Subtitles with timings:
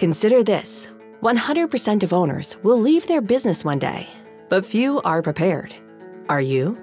[0.00, 0.88] Consider this
[1.20, 4.08] 100% of owners will leave their business one day,
[4.48, 5.74] but few are prepared.
[6.30, 6.78] Are you?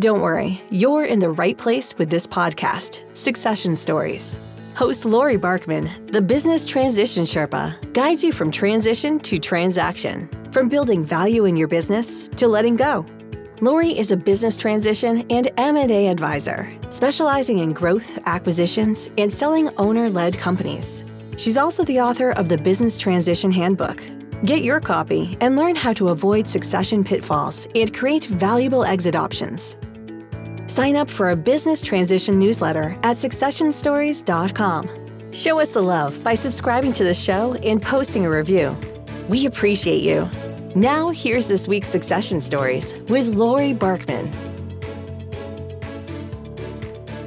[0.00, 4.40] Don't worry, you're in the right place with this podcast, Succession Stories.
[4.74, 11.04] Host Laurie Barkman, the business transition Sherpa, guides you from transition to transaction, from building
[11.04, 13.06] value in your business to letting go.
[13.60, 20.36] Laurie is a business transition and M&A advisor, specializing in growth, acquisitions, and selling owner-led
[20.36, 21.04] companies.
[21.38, 24.02] She's also the author of the Business Transition Handbook.
[24.44, 29.76] Get your copy and learn how to avoid succession pitfalls and create valuable exit options.
[30.66, 35.32] Sign up for a business transition newsletter at successionstories.com.
[35.32, 38.76] Show us the love by subscribing to the show and posting a review.
[39.28, 40.28] We appreciate you.
[40.74, 44.28] Now, here's this week's Succession Stories with Laurie Barkman.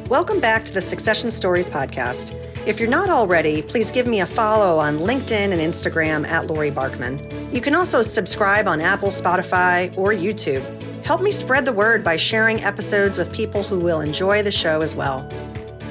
[0.10, 2.36] Welcome back to the Succession Stories podcast.
[2.64, 6.70] If you're not already, please give me a follow on LinkedIn and Instagram at Laurie
[6.70, 7.52] Barkman.
[7.52, 10.64] You can also subscribe on Apple, Spotify, or YouTube.
[11.04, 14.82] Help me spread the word by sharing episodes with people who will enjoy the show
[14.82, 15.28] as well.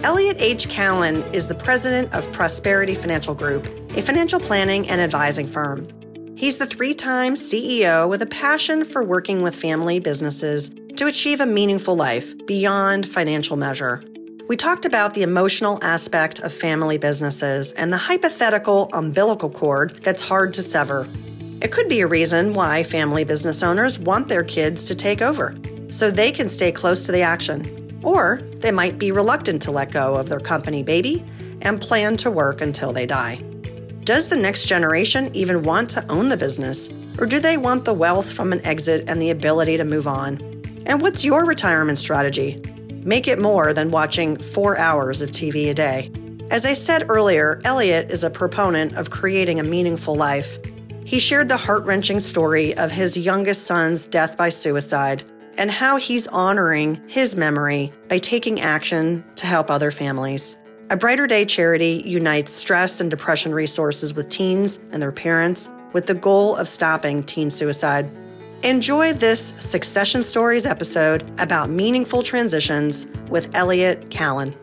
[0.04, 0.68] Elliot H.
[0.68, 3.66] Kallen is the president of Prosperity Financial Group,
[3.96, 5.88] a financial planning and advising firm.
[6.36, 11.40] He's the three time CEO with a passion for working with family businesses to achieve
[11.40, 14.04] a meaningful life beyond financial measure.
[14.50, 20.22] We talked about the emotional aspect of family businesses and the hypothetical umbilical cord that's
[20.22, 21.06] hard to sever.
[21.62, 25.56] It could be a reason why family business owners want their kids to take over,
[25.90, 28.00] so they can stay close to the action.
[28.02, 31.24] Or they might be reluctant to let go of their company baby
[31.62, 33.36] and plan to work until they die.
[34.02, 36.88] Does the next generation even want to own the business,
[37.20, 40.40] or do they want the wealth from an exit and the ability to move on?
[40.86, 42.60] And what's your retirement strategy?
[43.02, 46.12] Make it more than watching four hours of TV a day.
[46.50, 50.58] As I said earlier, Elliot is a proponent of creating a meaningful life.
[51.06, 55.24] He shared the heart wrenching story of his youngest son's death by suicide
[55.56, 60.58] and how he's honoring his memory by taking action to help other families.
[60.90, 66.06] A Brighter Day charity unites stress and depression resources with teens and their parents with
[66.06, 68.10] the goal of stopping teen suicide.
[68.62, 74.54] Enjoy this Succession Stories episode about meaningful transitions with Elliot Kallen.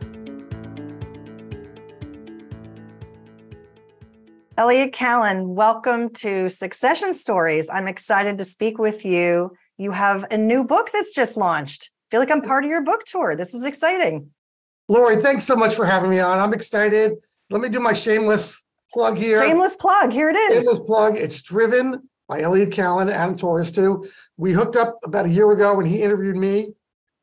[4.56, 7.72] Elliot Kallen, welcome to Succession Stories.
[7.72, 9.58] I'm excited to speak with you.
[9.80, 11.90] You have a new book that's just launched.
[11.90, 13.36] I feel like I'm part of your book tour.
[13.36, 14.30] This is exciting.
[14.88, 16.38] Laurie, thanks so much for having me on.
[16.38, 17.14] I'm excited.
[17.50, 19.42] Let me do my shameless plug here.
[19.42, 20.12] Shameless plug.
[20.12, 20.66] Here it is.
[20.66, 21.18] Shameless plug.
[21.18, 24.08] It's driven by Elliot Kallen, Adam Torres too.
[24.38, 26.70] We hooked up about a year ago when he interviewed me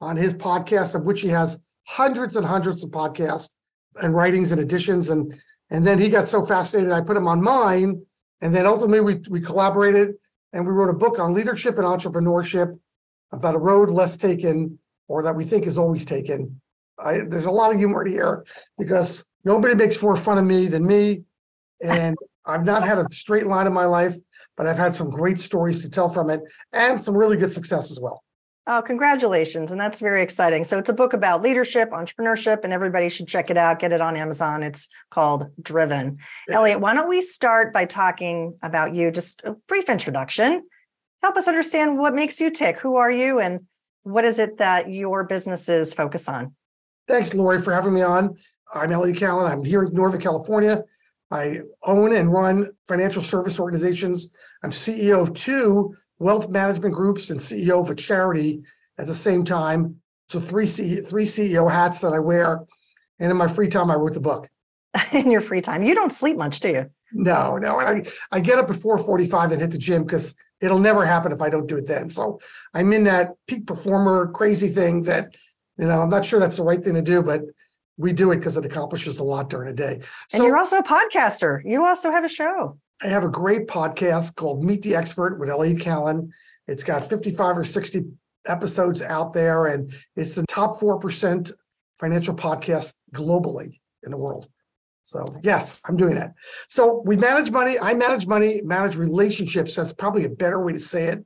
[0.01, 3.55] on his podcast, of which he has hundreds and hundreds of podcasts
[4.03, 5.11] and writings and editions.
[5.11, 5.35] And
[5.71, 8.05] and then he got so fascinated, I put him on mine.
[8.41, 10.15] And then ultimately we we collaborated
[10.53, 12.79] and we wrote a book on leadership and entrepreneurship
[13.33, 14.79] about a road less taken
[15.09, 16.61] or that we think is always taken.
[16.99, 18.45] I, there's a lot of humor here
[18.79, 21.23] because nobody makes more fun of me than me.
[21.83, 24.17] And I've not had a straight line in my life,
[24.57, 26.41] but I've had some great stories to tell from it
[26.73, 28.23] and some really good success as well.
[28.67, 29.73] Oh, congratulations.
[29.73, 30.65] And that's very exciting.
[30.65, 33.79] So it's a book about leadership, entrepreneurship, and everybody should check it out.
[33.79, 34.63] Get it on Amazon.
[34.63, 36.19] It's called Driven.
[36.49, 36.57] Yeah.
[36.57, 39.11] Elliot, why don't we start by talking about you?
[39.11, 40.63] Just a brief introduction.
[41.23, 42.79] Help us understand what makes you tick.
[42.79, 43.67] Who are you and
[44.03, 46.55] what is it that your businesses focus on?
[47.07, 48.35] Thanks, Laurie, for having me on.
[48.73, 49.51] I'm Elliot Kallen.
[49.51, 50.85] I'm here in Northern California.
[51.31, 54.33] I own and run financial service organizations.
[54.63, 58.63] I'm CEO of two wealth management groups and CEO of a charity
[58.99, 59.97] at the same time.
[60.29, 62.65] So three C, three CEO hats that I wear.
[63.19, 64.49] And in my free time, I wrote the book.
[65.13, 66.91] in your free time, you don't sleep much, do you?
[67.13, 67.79] No, no.
[67.79, 71.43] I, I get up at 4:45 and hit the gym because it'll never happen if
[71.43, 72.11] I don't do it then.
[72.11, 72.41] So
[72.73, 75.35] I'm in that peak performer crazy thing that,
[75.79, 77.43] you know, I'm not sure that's the right thing to do, but
[77.97, 80.01] we do it because it accomplishes a lot during a day.
[80.29, 81.61] So, and you're also a podcaster.
[81.65, 82.79] You also have a show.
[83.03, 86.31] I have a great podcast called Meet the Expert with Elliot Kallen.
[86.67, 88.05] It's got 55 or 60
[88.47, 91.53] episodes out there, and it's the top 4%
[91.99, 94.49] financial podcast globally in the world.
[95.05, 96.33] So, yes, I'm doing that.
[96.69, 97.79] So, we manage money.
[97.79, 99.75] I manage money, manage relationships.
[99.75, 101.25] That's probably a better way to say it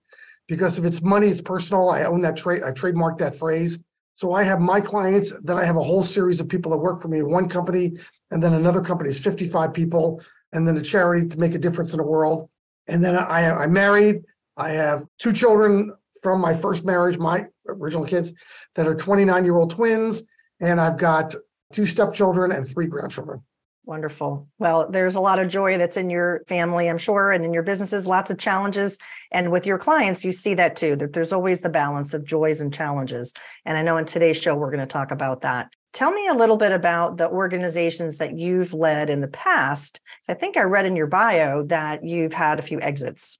[0.48, 1.90] because if it's money, it's personal.
[1.90, 3.78] I own that trade, I trademarked that phrase.
[4.18, 7.00] So I have my clients, then I have a whole series of people that work
[7.00, 7.92] for me in one company,
[8.32, 10.20] and then another company is 55 people,
[10.52, 12.50] and then a charity to make a difference in the world.
[12.88, 14.24] And then I, I'm married.
[14.56, 18.32] I have two children from my first marriage, my original kids
[18.74, 20.24] that are 29 year old twins,
[20.58, 21.32] and I've got
[21.72, 23.40] two stepchildren and three grandchildren.
[23.88, 24.46] Wonderful.
[24.58, 27.62] Well, there's a lot of joy that's in your family, I'm sure, and in your
[27.62, 28.98] businesses, lots of challenges.
[29.32, 32.60] And with your clients, you see that too, that there's always the balance of joys
[32.60, 33.32] and challenges.
[33.64, 35.70] And I know in today's show, we're going to talk about that.
[35.94, 40.00] Tell me a little bit about the organizations that you've led in the past.
[40.28, 43.38] I think I read in your bio that you've had a few exits.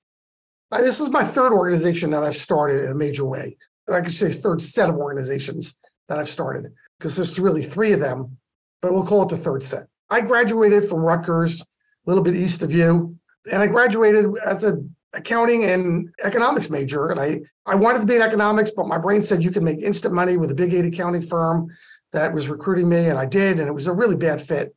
[0.73, 3.59] Uh, this is my third organization that I've started in a major way.
[3.93, 5.77] I could say third set of organizations
[6.09, 8.39] that I've started because there's really three of them,
[8.81, 9.89] but we'll call it the third set.
[10.11, 11.65] I graduated from Rutgers, a
[12.07, 13.17] little bit east of you,
[13.51, 17.09] and I graduated as an accounting and economics major.
[17.09, 19.81] And I, I wanted to be in economics, but my brain said you can make
[19.81, 21.69] instant money with a big eight accounting firm
[22.13, 24.75] that was recruiting me, and I did, and it was a really bad fit.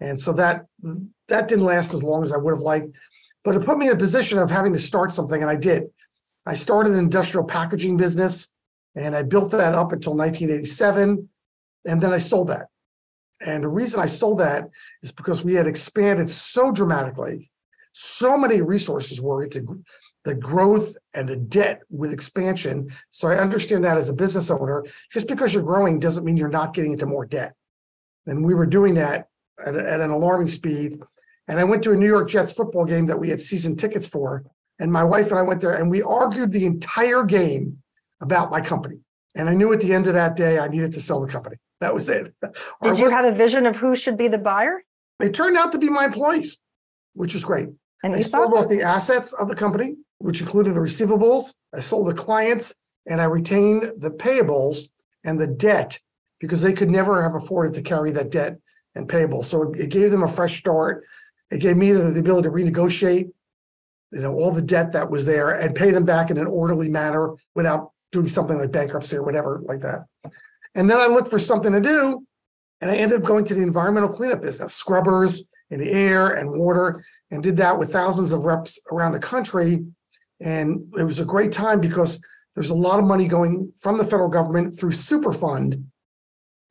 [0.00, 0.66] And so that
[1.28, 2.96] that didn't last as long as I would have liked,
[3.44, 5.84] but it put me in a position of having to start something, and I did.
[6.44, 8.48] I started an industrial packaging business,
[8.96, 11.28] and I built that up until 1987,
[11.86, 12.66] and then I sold that.
[13.44, 14.68] And the reason I sold that
[15.02, 17.50] is because we had expanded so dramatically.
[17.92, 19.82] So many resources were into
[20.24, 22.90] the growth and the debt with expansion.
[23.10, 26.48] So I understand that as a business owner, just because you're growing doesn't mean you're
[26.48, 27.54] not getting into more debt.
[28.26, 29.28] And we were doing that
[29.64, 31.02] at, at an alarming speed.
[31.48, 34.06] And I went to a New York Jets football game that we had season tickets
[34.06, 34.44] for.
[34.78, 37.82] And my wife and I went there and we argued the entire game
[38.20, 39.00] about my company.
[39.34, 41.56] And I knew at the end of that day, I needed to sell the company.
[41.82, 42.32] That was it.
[42.82, 44.84] Did you have a vision of who should be the buyer?
[45.18, 46.60] It turned out to be my employees,
[47.14, 47.70] which was great.
[48.04, 51.54] And I you sold both the assets of the company, which included the receivables.
[51.74, 52.72] I sold the clients
[53.08, 54.90] and I retained the payables
[55.24, 55.98] and the debt
[56.38, 58.58] because they could never have afforded to carry that debt
[58.94, 59.46] and payables.
[59.46, 61.02] So it gave them a fresh start.
[61.50, 63.28] It gave me the, the ability to renegotiate,
[64.12, 66.88] you know, all the debt that was there and pay them back in an orderly
[66.88, 70.04] manner without doing something like bankruptcy or whatever like that.
[70.74, 72.26] And then I looked for something to do,
[72.80, 76.50] and I ended up going to the environmental cleanup business, scrubbers in the air and
[76.50, 79.84] water, and did that with thousands of reps around the country.
[80.40, 82.20] And it was a great time because
[82.54, 85.82] there's a lot of money going from the federal government through Superfund,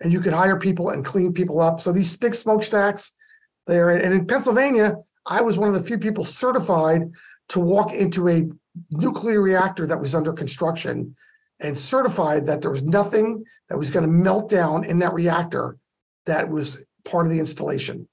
[0.01, 1.79] and you could hire people and clean people up.
[1.79, 3.15] So these big smokestacks
[3.67, 7.03] there, and in Pennsylvania, I was one of the few people certified
[7.49, 8.49] to walk into a
[8.91, 11.15] nuclear reactor that was under construction
[11.61, 15.77] and certified that there was nothing that was going to melt down in that reactor
[16.25, 18.07] that was part of the installation.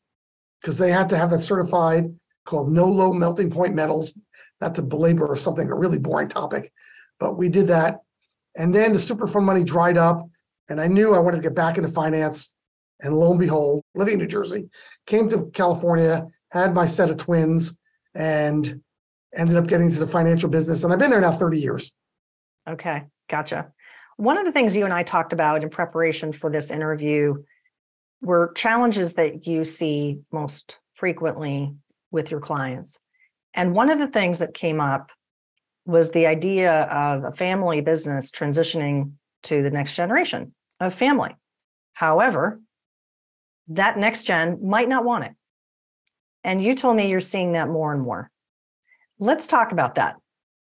[0.61, 2.15] Because they had to have that certified
[2.45, 4.19] called no low melting point metals,
[4.61, 6.73] not to belabor or something, a really boring topic.
[7.19, 8.01] But we did that.
[8.55, 10.29] And then the Superfund money dried up,
[10.69, 12.55] and I knew I wanted to get back into finance.
[13.01, 14.69] And lo and behold, living in New Jersey,
[15.07, 17.79] came to California, had my set of twins,
[18.15, 18.81] and
[19.35, 20.83] ended up getting into the financial business.
[20.83, 21.93] And I've been there now 30 years.
[22.69, 23.05] Okay.
[23.29, 23.73] Gotcha.
[24.17, 27.45] One of the things you and I talked about in preparation for this interview
[28.21, 31.75] were challenges that you see most frequently
[32.11, 32.99] with your clients.
[33.55, 35.11] And one of the things that came up
[35.85, 39.13] was the idea of a family business transitioning
[39.45, 41.35] to the next generation of family.
[41.93, 42.61] However,
[43.69, 45.33] that next gen might not want it.
[46.45, 48.31] And you told me you're seeing that more and more.
[49.19, 50.17] Let's talk about that.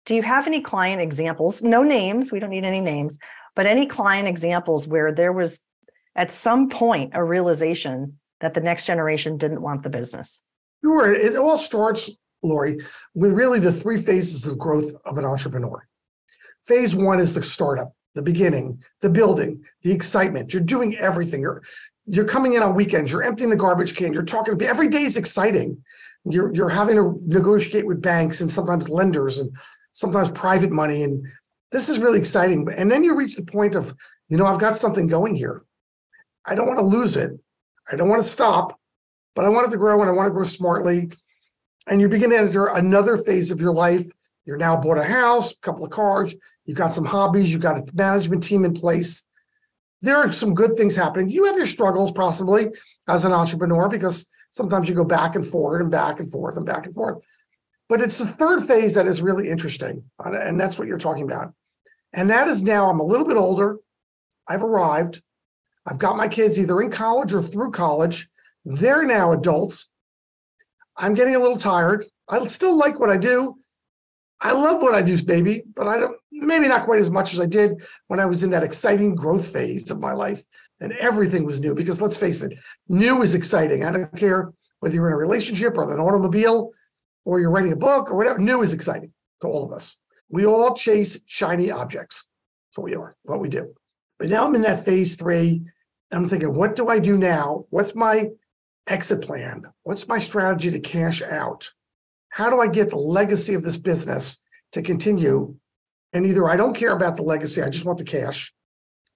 [0.07, 1.63] Do you have any client examples?
[1.63, 3.19] No names, we don't need any names,
[3.55, 5.61] but any client examples where there was
[6.17, 10.41] at some point a realization that the next generation didn't want the business?
[10.83, 11.13] Sure.
[11.13, 12.11] It all starts,
[12.43, 12.79] Laurie,
[13.15, 15.87] with really the three phases of growth of an entrepreneur.
[16.67, 20.53] Phase one is the startup, the beginning, the building, the excitement.
[20.53, 21.41] You're doing everything.
[21.41, 21.63] You're
[22.07, 25.17] you're coming in on weekends, you're emptying the garbage can, you're talking every day is
[25.17, 25.83] exciting.
[26.25, 29.57] You're you're having to negotiate with banks and sometimes lenders and
[29.93, 31.03] sometimes private money.
[31.03, 31.27] And
[31.73, 32.69] this is really exciting.
[32.77, 33.95] And then you reach the point of,
[34.29, 35.65] you know, I've got something going here.
[36.47, 37.33] I don't want to lose it.
[37.91, 38.79] I don't want to stop,
[39.35, 41.11] but I want it to grow and I want to grow smartly.
[41.87, 44.07] And you begin to enter another phase of your life.
[44.45, 47.79] You're now bought a house, a couple of cars, you've got some hobbies, you've got
[47.79, 49.27] a management team in place.
[50.03, 51.29] There are some good things happening.
[51.29, 52.69] You have your struggles possibly
[53.07, 56.65] as an entrepreneur because sometimes you go back and forward and back and forth and
[56.65, 57.23] back and forth.
[57.91, 60.05] But it's the third phase that is really interesting.
[60.25, 61.53] Uh, and that's what you're talking about.
[62.13, 63.79] And that is now I'm a little bit older.
[64.47, 65.21] I've arrived.
[65.87, 68.29] I've got my kids either in college or through college.
[68.65, 69.91] They're now adults.
[70.97, 72.07] I'm getting a little tired.
[72.29, 73.57] I still like what I do.
[74.41, 77.41] I love what I do, baby, but I don't maybe not quite as much as
[77.41, 80.43] I did when I was in that exciting growth phase of my life
[80.81, 82.57] and everything was new because let's face it,
[82.89, 83.85] new is exciting.
[83.85, 86.73] I don't care whether you're in a relationship or an automobile
[87.25, 89.99] or you're writing a book or whatever, new is exciting to all of us.
[90.29, 92.25] We all chase shiny objects.
[92.69, 93.75] That's what we are, what we do.
[94.19, 95.63] But now I'm in that phase three.
[96.13, 97.67] I'm thinking, what do I do now?
[97.71, 98.31] What's my
[98.87, 99.65] exit plan?
[99.83, 101.71] What's my strategy to cash out?
[102.31, 104.41] How do I get the legacy of this business
[104.73, 105.55] to continue?
[106.13, 108.53] And either I don't care about the legacy, I just want the cash,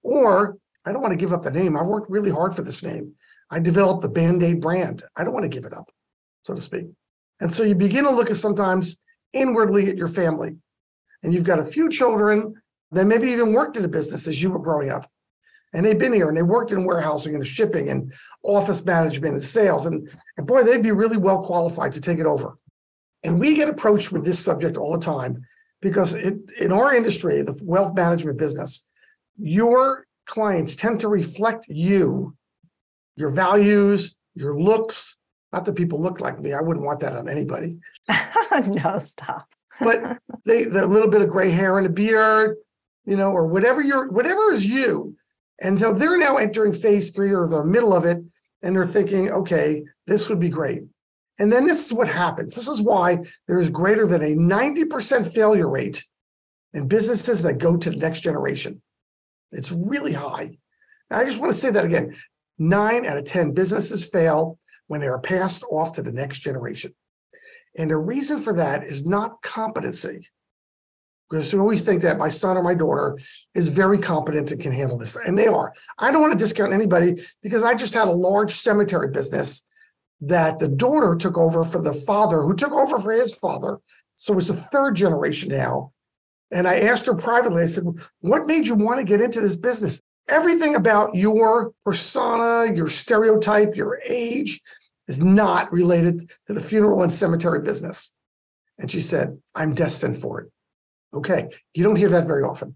[0.03, 1.75] or I don't want to give up the name.
[1.75, 3.13] I've worked really hard for this name.
[3.49, 5.03] I developed the Band Aid brand.
[5.15, 5.91] I don't want to give it up,
[6.43, 6.85] so to speak.
[7.39, 8.97] And so you begin to look at sometimes
[9.33, 10.55] inwardly at your family.
[11.23, 12.55] And you've got a few children
[12.91, 15.09] that maybe even worked in a business as you were growing up.
[15.73, 18.13] And they've been here and they worked in warehousing and shipping and
[18.43, 19.85] office management and sales.
[19.85, 22.57] And, and boy, they'd be really well qualified to take it over.
[23.23, 25.43] And we get approached with this subject all the time
[25.81, 28.87] because it, in our industry, the wealth management business,
[29.37, 32.35] your clients tend to reflect you,
[33.17, 35.17] your values, your looks.
[35.55, 36.51] Not that people look like me.
[36.51, 37.77] I wouldn't want that on anybody.
[38.67, 39.47] no, stop.
[39.79, 42.57] but they the little bit of gray hair and a beard,
[43.05, 45.15] you know, or whatever you're whatever is you.
[45.61, 48.21] And so they're now entering phase three or the middle of it,
[48.63, 50.83] and they're thinking, okay, this would be great.
[51.39, 52.53] And then this is what happens.
[52.53, 56.03] This is why there is greater than a 90% failure rate
[56.73, 58.81] in businesses that go to the next generation.
[59.53, 60.57] It's really high.
[61.09, 62.13] Now, I just want to say that again.
[62.57, 66.93] Nine out of 10 businesses fail when they are passed off to the next generation.
[67.77, 70.29] And the reason for that is not competency.
[71.29, 73.17] Because we always think that my son or my daughter
[73.55, 75.15] is very competent and can handle this.
[75.15, 75.73] And they are.
[75.97, 79.65] I don't want to discount anybody because I just had a large cemetery business
[80.21, 83.79] that the daughter took over for the father who took over for his father.
[84.17, 85.91] So it's the third generation now.
[86.51, 87.85] And I asked her privately, I said,
[88.19, 89.99] What made you want to get into this business?
[90.27, 94.61] Everything about your persona, your stereotype, your age
[95.07, 98.11] is not related to the funeral and cemetery business.
[98.79, 100.51] And she said, I'm destined for it.
[101.13, 102.75] Okay, you don't hear that very often.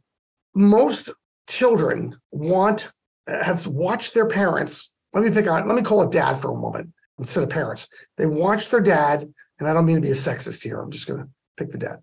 [0.54, 1.10] Most
[1.48, 2.92] children want,
[3.28, 4.94] have watched their parents.
[5.14, 7.88] Let me pick on, let me call it dad for a moment instead of parents.
[8.18, 9.28] They watch their dad,
[9.60, 10.80] and I don't mean to be a sexist here.
[10.80, 12.00] I'm just going to pick the dad.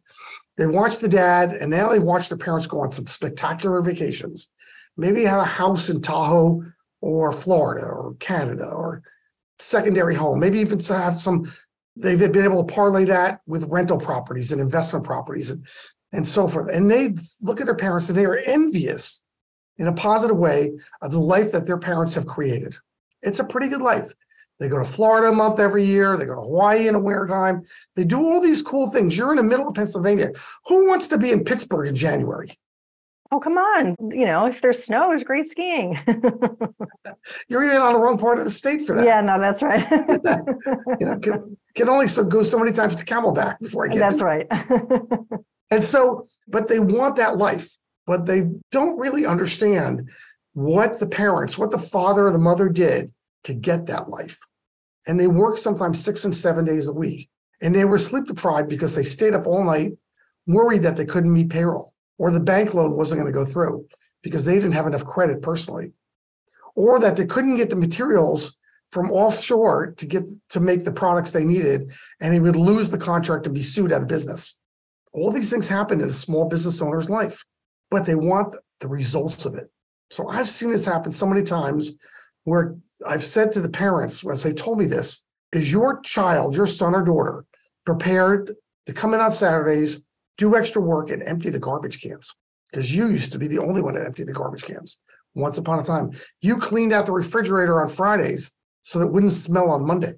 [0.58, 4.50] They watch the dad, and now they've watched their parents go on some spectacular vacations.
[4.96, 6.64] Maybe have a house in Tahoe
[7.00, 9.02] or Florida or Canada or
[9.58, 11.50] secondary home, maybe even have some,
[11.96, 15.66] they've been able to parlay that with rental properties and investment properties and,
[16.12, 16.70] and so forth.
[16.72, 19.22] And they look at their parents and they are envious
[19.78, 20.72] in a positive way
[21.02, 22.76] of the life that their parents have created.
[23.22, 24.12] It's a pretty good life.
[24.58, 26.16] They go to Florida a month every year.
[26.16, 27.62] They go to Hawaii in the wintertime.
[27.94, 29.16] They do all these cool things.
[29.16, 30.30] You're in the middle of Pennsylvania.
[30.66, 32.58] Who wants to be in Pittsburgh in January?
[33.32, 33.96] Oh, come on.
[34.10, 35.98] You know, if there's snow, there's great skiing.
[37.48, 39.04] You're even on the wrong part of the state for that.
[39.04, 39.84] yeah, no, that's right.
[41.00, 43.98] you know, can, can only so go so many times to Camelback before I get
[43.98, 44.46] that's right.
[45.68, 50.08] And so, but they want that life, but they don't really understand
[50.52, 53.12] what the parents, what the father or the mother did
[53.44, 54.38] to get that life.
[55.08, 57.28] And they work sometimes six and seven days a week.
[57.60, 59.94] And they were sleep deprived because they stayed up all night,
[60.46, 63.86] worried that they couldn't meet payroll or the bank loan wasn't going to go through
[64.22, 65.92] because they didn't have enough credit personally,
[66.74, 68.58] or that they couldn't get the materials
[68.88, 72.98] from offshore to get to make the products they needed, and they would lose the
[72.98, 74.58] contract and be sued out of business.
[75.12, 77.44] All these things happen in a small business owner's life,
[77.90, 79.70] but they want the results of it.
[80.10, 81.94] So I've seen this happen so many times
[82.44, 86.66] where I've said to the parents, once they told me this, is your child, your
[86.66, 87.44] son or daughter,
[87.84, 88.54] prepared
[88.86, 90.02] to come in on Saturdays,
[90.38, 92.34] do extra work, and empty the garbage cans?
[92.70, 94.98] Because you used to be the only one to empty the garbage cans
[95.34, 96.10] once upon a time.
[96.40, 98.52] You cleaned out the refrigerator on Fridays
[98.82, 100.14] so that it wouldn't smell on Monday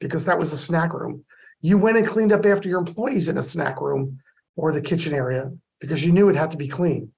[0.00, 1.24] because that was the snack room.
[1.60, 4.18] You went and cleaned up after your employees in a snack room
[4.56, 5.50] or the kitchen area
[5.80, 7.12] because you knew it had to be clean.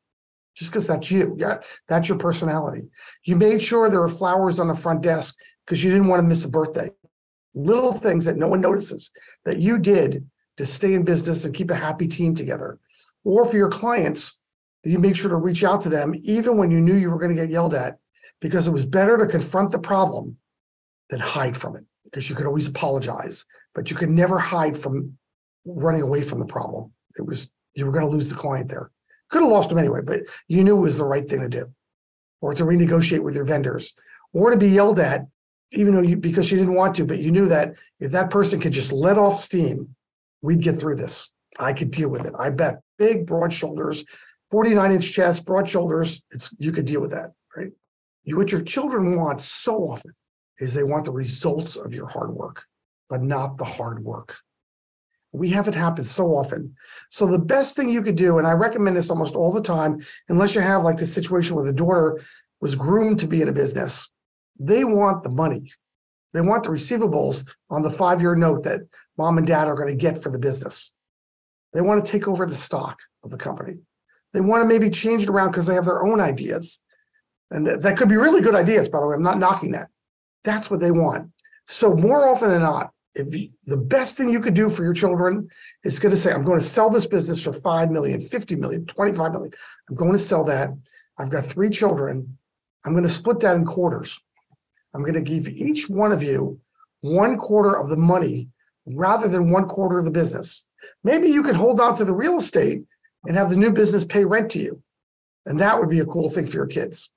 [0.55, 1.35] Just because that's you.
[1.39, 2.89] Yeah, that's your personality.
[3.25, 5.35] You made sure there were flowers on the front desk
[5.65, 6.91] because you didn't want to miss a birthday.
[7.55, 9.11] Little things that no one notices
[9.45, 10.27] that you did
[10.59, 12.79] to stay in business and keep a happy team together.
[13.25, 14.41] Or for your clients,
[14.83, 17.19] that you make sure to reach out to them even when you knew you were
[17.19, 17.99] going to get yelled at,
[18.41, 20.37] because it was better to confront the problem
[21.09, 21.85] than hide from it.
[22.05, 23.45] Because you could always apologize,
[23.75, 25.17] but you could never hide from
[25.65, 26.93] running away from the problem.
[27.17, 28.91] It was you were going to lose the client there.
[29.31, 31.73] Could have lost them anyway, but you knew it was the right thing to do,
[32.43, 33.95] or to renegotiate with your vendors,
[34.35, 35.27] or to be yelled at,
[35.71, 38.61] even though you because you didn't want to, but you knew that if that person
[38.61, 39.95] could just let off steam,
[40.43, 41.33] we'd get through this.
[41.59, 42.35] I could deal with it.
[42.39, 44.05] I bet big, broad shoulders,
[44.51, 46.23] 49 inch chest, broad shoulders.
[46.31, 47.71] It's you could deal with that, right?
[48.25, 50.13] You what your children want so often
[50.59, 52.65] is they want the results of your hard work,
[53.09, 54.37] but not the hard work.
[55.33, 56.75] We have it happen so often.
[57.11, 59.99] So the best thing you could do, and I recommend this almost all the time,
[60.29, 62.21] unless you have like the situation where the daughter
[62.61, 64.11] was groomed to be in a business,
[64.61, 65.73] they want the money.
[66.33, 68.81] They want the receivables on the five year note that
[69.19, 70.95] mom and dad are going to get for the business.
[71.73, 73.79] They want to take over the stock of the company.
[74.33, 76.81] They want to maybe change it around because they have their own ideas.
[77.51, 79.15] And that, that could be really good ideas, by the way.
[79.15, 79.89] I'm not knocking that.
[80.45, 81.31] That's what they want.
[81.67, 84.95] So, more often than not, if you, the best thing you could do for your
[84.95, 85.49] children
[85.85, 88.87] is going to say, I'm going to sell this business for 5 million, 50 million,
[88.87, 89.53] 25 million.
[89.89, 90.71] I'm going to sell that.
[91.19, 92.39] I've got three children.
[92.85, 94.19] I'm going to split that in quarters.
[94.95, 96.61] I'm going to give each one of you
[97.01, 98.49] one quarter of the money
[98.87, 100.67] rather than one quarter of the business.
[101.05, 102.83] Maybe you could hold on to the real estate
[103.27, 104.83] and have the new business pay rent to you.
[105.47, 107.11] And that would be a cool thing for your kids.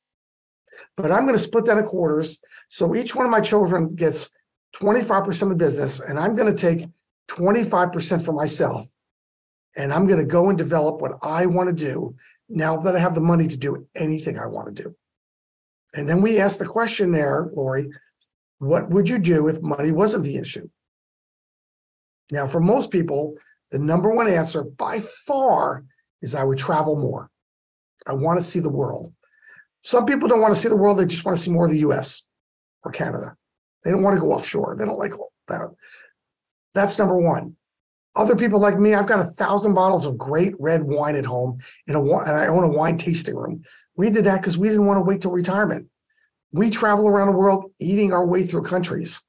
[0.98, 2.40] But I'm going to split that in quarters.
[2.68, 4.30] So each one of my children gets
[4.76, 6.90] 25% of the business, and I'm going to take
[7.30, 8.88] 25% for myself.
[9.78, 12.16] And I'm going to go and develop what I want to do
[12.50, 14.96] now that I have the money to do anything I want to do.
[15.96, 17.90] And then we asked the question there, Laurie,
[18.60, 20.68] what would you do if money wasn't the issue?
[22.32, 23.36] Now, for most people,
[23.72, 25.86] the number one answer by far
[26.22, 27.30] is I would travel more.
[28.06, 29.14] I want to see the world.
[29.84, 31.72] Some people don't want to see the world, they just want to see more of
[31.72, 32.28] the US
[32.84, 33.36] or Canada.
[33.84, 34.76] They don't want to go offshore.
[34.78, 35.14] They don't like
[35.48, 35.70] that.
[36.74, 37.56] That's number one.
[38.16, 41.60] Other people like me, I've got a thousand bottles of great red wine at home,
[41.88, 43.62] in a, and I own a wine tasting room.
[43.98, 45.88] We did that because we didn't want to wait till retirement.
[46.54, 49.22] We travel around the world eating our way through countries,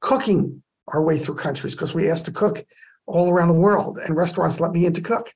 [0.00, 2.64] cooking our way through countries because we asked to cook
[3.06, 5.32] all around the world, and restaurants let me in to cook,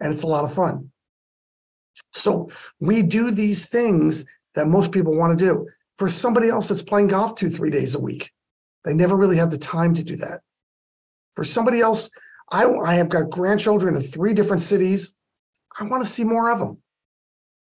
[0.00, 0.90] and it's a lot of fun.
[2.12, 2.48] So
[2.80, 4.24] we do these things
[4.54, 5.68] that most people want to do.
[5.96, 8.32] For somebody else that's playing golf two, three days a week,
[8.84, 10.40] they never really have the time to do that.
[11.36, 12.10] For somebody else,
[12.52, 15.14] I, I have got grandchildren in three different cities.
[15.78, 16.78] I want to see more of them.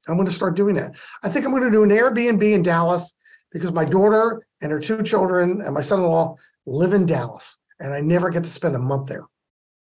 [0.07, 0.95] I'm going to start doing that.
[1.23, 3.13] I think I'm going to do an Airbnb in Dallas
[3.51, 6.35] because my daughter and her two children and my son in law
[6.65, 9.25] live in Dallas, and I never get to spend a month there.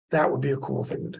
[0.09, 1.19] That would be a cool thing to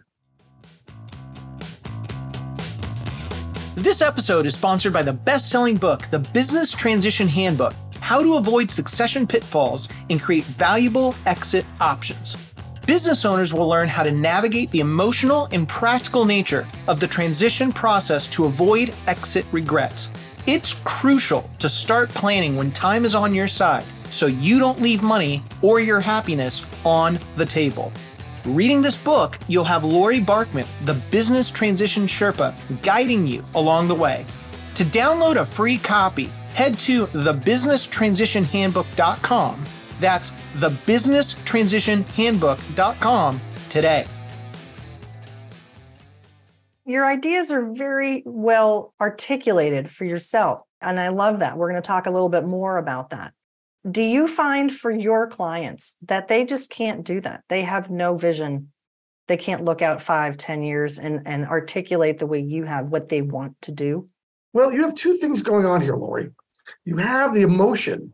[3.76, 8.34] This episode is sponsored by the best selling book, The Business Transition Handbook How to
[8.34, 12.47] Avoid Succession Pitfalls and Create Valuable Exit Options.
[12.88, 17.70] Business owners will learn how to navigate the emotional and practical nature of the transition
[17.70, 20.10] process to avoid exit regrets.
[20.46, 25.02] It's crucial to start planning when time is on your side so you don't leave
[25.02, 27.92] money or your happiness on the table.
[28.46, 33.94] Reading this book, you'll have Laurie Barkman, the business transition Sherpa, guiding you along the
[33.94, 34.24] way.
[34.76, 39.64] To download a free copy, head to thebusinesstransitionhandbook.com.
[40.00, 44.06] That's thebusinesstransitionhandbook.com today.
[46.84, 50.60] Your ideas are very well articulated for yourself.
[50.80, 51.58] And I love that.
[51.58, 53.32] We're going to talk a little bit more about that
[53.88, 58.16] do you find for your clients that they just can't do that they have no
[58.16, 58.72] vision
[59.28, 63.08] they can't look out five ten years and and articulate the way you have what
[63.08, 64.08] they want to do
[64.52, 66.30] well you have two things going on here laurie
[66.84, 68.12] you have the emotion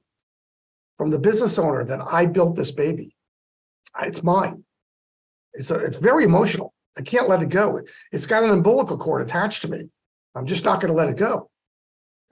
[0.97, 3.15] from the business owner that i built this baby
[4.03, 4.65] it's mine
[5.53, 7.81] it's a, it's very emotional i can't let it go
[8.13, 9.89] it's got an umbilical cord attached to me
[10.35, 11.51] i'm just not going to let it go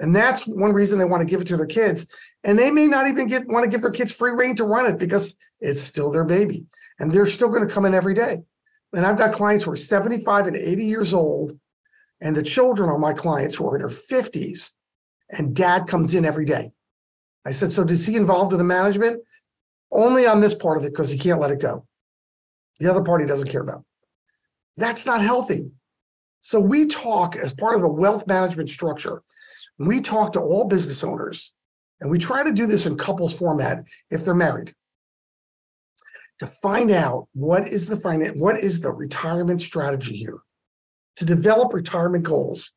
[0.03, 2.07] and that's one reason they want to give it to their kids.
[2.43, 4.87] And they may not even get want to give their kids free reign to run
[4.87, 6.67] it because it's still their baby.
[6.99, 8.43] And they're still going to come in every day.
[8.95, 11.59] And I've got clients who are 75 and 80 years old,
[12.21, 14.71] and the children are my clients who are in their 50s,
[15.31, 16.73] and dad comes in every day.
[17.45, 19.23] I said, So is he involved in the management?
[19.91, 21.87] Only on this part of it because he can't let it go.
[22.79, 23.85] The other part he doesn't care about.
[24.77, 25.71] That's not healthy.
[26.41, 29.23] So we talk as part of a wealth management structure
[29.79, 31.53] we talk to all business owners,
[32.01, 34.75] and we try to do this in couples format if they're married,
[36.41, 40.39] to find out what is the finance, what is the retirement strategy here,
[41.17, 42.73] to develop retirement goals.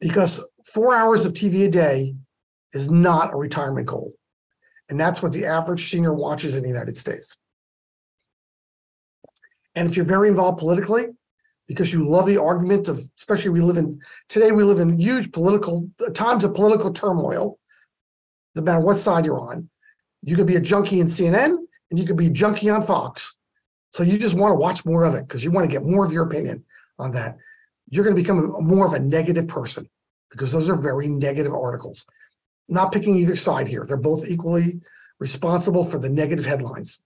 [0.00, 2.14] Because four hours of TV a day
[2.72, 4.12] is not a retirement goal.
[4.88, 7.36] And that's what the average senior watches in the United States.
[9.74, 11.06] And if you're very involved politically,
[11.66, 15.30] because you love the argument of, especially we live in today, we live in huge
[15.30, 17.58] political times of political turmoil,
[18.54, 19.68] no matter what side you're on.
[20.22, 21.56] You could be a junkie in CNN
[21.90, 23.36] and you could be a junkie on Fox.
[23.92, 26.04] So you just want to watch more of it because you want to get more
[26.04, 26.64] of your opinion
[26.98, 27.36] on that.
[27.90, 29.88] You're going to become more of a negative person
[30.30, 32.06] because those are very negative articles.
[32.68, 33.84] Not picking either side here.
[33.84, 34.80] They're both equally
[35.18, 37.00] responsible for the negative headlines.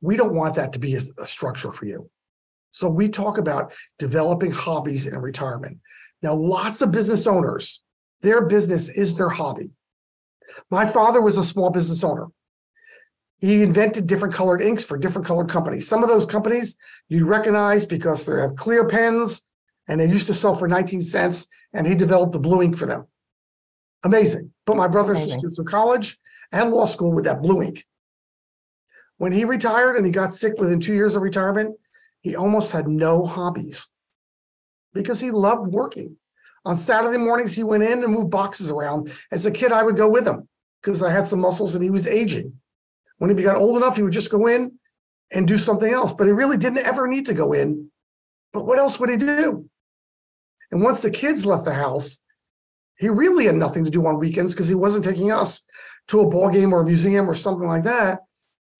[0.00, 2.10] We don't want that to be a, a structure for you.
[2.72, 5.78] So we talk about developing hobbies in retirement.
[6.22, 7.82] Now, lots of business owners,
[8.22, 9.70] their business is their hobby.
[10.70, 12.28] My father was a small business owner.
[13.38, 15.88] He invented different colored inks for different colored companies.
[15.88, 16.76] Some of those companies
[17.08, 19.42] you recognize because they have clear pens
[19.88, 22.86] and they used to sell for 19 cents, and he developed the blue ink for
[22.86, 23.06] them.
[24.04, 24.52] Amazing.
[24.66, 26.18] Put my brother and sister through college
[26.52, 27.84] and law school with that blue ink.
[29.18, 31.76] When he retired and he got sick within two years of retirement,
[32.22, 33.86] he almost had no hobbies
[34.94, 36.16] because he loved working.
[36.64, 39.12] On Saturday mornings, he went in and moved boxes around.
[39.30, 40.48] As a kid, I would go with him
[40.82, 42.52] because I had some muscles and he was aging.
[43.18, 44.78] When he got old enough, he would just go in
[45.30, 47.90] and do something else, but he really didn't ever need to go in.
[48.52, 49.68] But what else would he do?
[50.70, 52.22] And once the kids left the house,
[53.00, 55.64] he really had nothing to do on weekends because he wasn't taking us
[56.08, 58.20] to a ball game or a museum or something like that.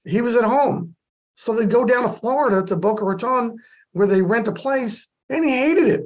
[0.05, 0.95] He was at home.
[1.35, 3.57] So they'd go down to Florida to Boca Raton
[3.93, 6.03] where they rent a place and he hated it.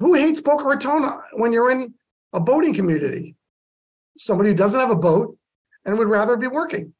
[0.00, 1.92] Who hates Boca Raton when you're in
[2.32, 3.36] a boating community?
[4.16, 5.36] Somebody who doesn't have a boat
[5.84, 6.94] and would rather be working.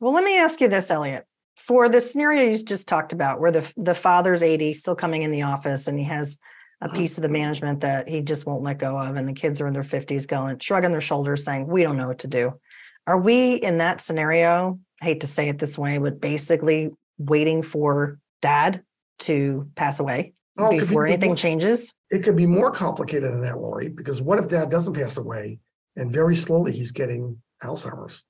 [0.00, 1.26] Well, let me ask you this, Elliot.
[1.54, 5.30] For the scenario you just talked about, where the the father's 80, still coming in
[5.30, 6.38] the office, and he has
[6.84, 9.60] a piece of the management that he just won't let go of, and the kids
[9.60, 12.60] are in their 50s going, shrugging their shoulders, saying, We don't know what to do.
[13.06, 14.78] Are we in that scenario?
[15.00, 18.82] I hate to say it this way, but basically waiting for dad
[19.20, 21.92] to pass away Oh, could be before anything more- changes?
[22.10, 25.58] It could be more complicated than that, Laurie, because what if dad doesn't pass away
[25.96, 28.22] and very slowly he's getting Alzheimer's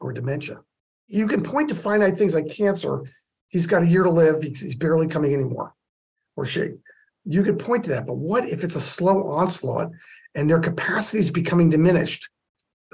[0.00, 0.60] or dementia?
[1.08, 3.02] You can point to finite things like cancer.
[3.48, 4.42] He's got a year to live.
[4.42, 5.74] He's, he's barely coming anymore,
[6.36, 6.70] or she.
[7.26, 8.06] You could point to that.
[8.06, 9.90] But what if it's a slow onslaught
[10.34, 12.28] and their capacity is becoming diminished?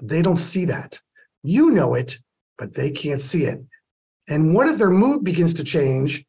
[0.02, 0.98] They don't see that.
[1.42, 2.18] You know it,
[2.56, 3.60] but they can't see it.
[4.28, 6.24] And what if their mood begins to change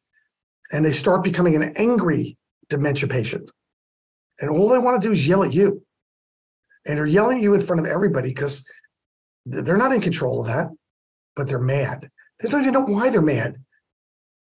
[0.72, 2.36] and they start becoming an angry
[2.68, 3.50] dementia patient?
[4.40, 5.82] And all they want to do is yell at you.
[6.86, 8.68] And they're yelling at you in front of everybody because
[9.46, 10.68] they're not in control of that,
[11.36, 12.10] but they're mad.
[12.40, 13.56] They don't even know why they're mad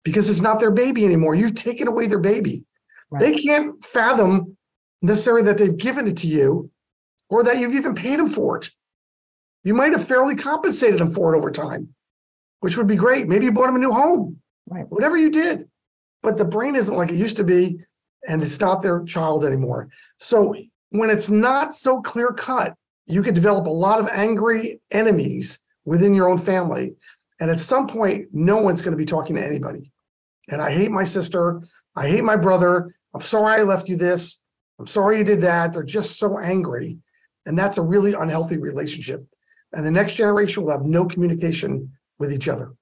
[0.05, 1.35] because it's not their baby anymore.
[1.37, 2.65] You've taken away their baby.
[3.21, 4.57] They can't fathom
[5.03, 6.71] necessarily that they've given it to you
[7.29, 8.71] or that you've even paid them for it.
[9.65, 11.95] You might have fairly compensated them for it over time,
[12.61, 13.29] which would be great.
[13.29, 14.87] Maybe you bought them a new home, Right.
[14.89, 15.69] whatever you did.
[16.23, 17.79] But the brain isn't like it used to be,
[18.29, 19.89] and it's not their child anymore.
[20.19, 20.55] So
[20.91, 22.75] when it's not so clear cut,
[23.07, 26.95] you could develop a lot of angry enemies within your own family.
[27.41, 29.91] And at some point, no one's going to be talking to anybody.
[30.49, 31.61] And I hate my sister.
[31.97, 32.91] I hate my brother.
[33.15, 34.43] I'm sorry I left you this.
[34.79, 35.73] I'm sorry you did that.
[35.73, 36.99] They're just so angry.
[37.47, 39.25] And that's a really unhealthy relationship.
[39.73, 42.73] And the next generation will have no communication with each other.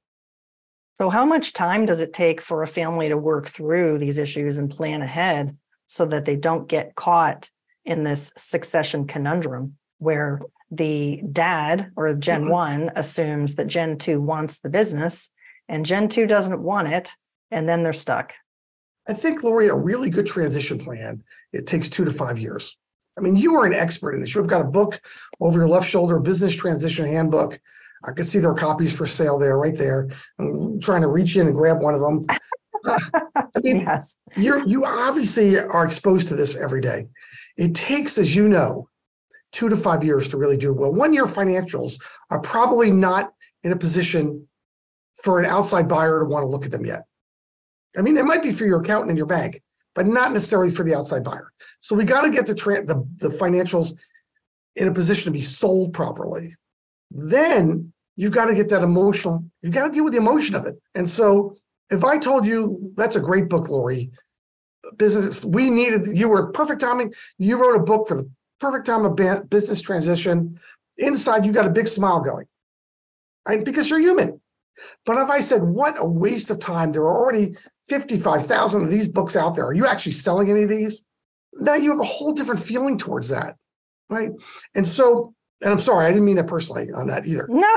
[0.97, 4.59] So, how much time does it take for a family to work through these issues
[4.59, 7.51] and plan ahead so that they don't get caught
[7.85, 10.41] in this succession conundrum where
[10.71, 12.51] the dad or Gen Mhm.
[12.51, 15.31] 1 assumes that Gen 2 wants the business
[15.69, 17.13] and Gen 2 doesn't want it,
[17.51, 18.35] and then they're stuck?
[19.09, 22.77] I think, Laurie, a really good transition plan, it takes two to five years.
[23.19, 24.35] I mean, you are an expert in this.
[24.35, 25.01] You've got a book
[25.41, 27.59] over your left shoulder, Business Transition Handbook.
[28.05, 30.09] I can see there are copies for sale there, right there.
[30.39, 32.27] I'm trying to reach in and grab one of them.
[32.87, 34.17] I mean, Yes.
[34.37, 37.09] you're you obviously are exposed to this every day.
[37.59, 38.89] It takes, as you know,
[39.53, 40.93] two to five years to really do well.
[40.93, 43.33] One year financials are probably not
[43.65, 44.49] in a position
[45.23, 47.05] for an outside buyer to want to look at them yet.
[47.97, 49.63] I mean, it might be for your accountant and your bank,
[49.95, 51.53] but not necessarily for the outside buyer.
[51.81, 53.97] So we got to get the tra- the the financials
[54.77, 56.57] in a position to be sold properly.
[57.11, 59.45] Then you've got to get that emotional.
[59.63, 60.81] You've got to deal with the emotion of it.
[60.95, 61.57] And so
[61.91, 64.11] if I told you that's a great book, Laurie,
[64.97, 67.13] business, we needed, you were perfect timing.
[67.39, 70.61] You wrote a book for the perfect time of ba- business transition.
[70.99, 72.47] Inside, you got a big smile going,
[73.47, 73.65] right?
[73.65, 74.41] Because you're human.
[75.05, 77.57] But if I said, what a waste of time, there are already
[77.91, 79.67] 55,000 of these books out there.
[79.67, 81.03] Are you actually selling any of these?
[81.55, 83.57] Now you have a whole different feeling towards that,
[84.09, 84.31] right?
[84.75, 87.47] And so, and I'm sorry, I didn't mean it personally on that either.
[87.51, 87.69] No,